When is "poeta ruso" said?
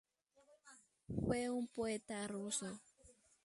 1.67-2.81